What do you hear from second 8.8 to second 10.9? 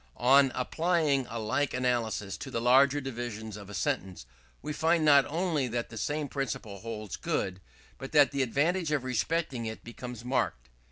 of respecting it becomes marked.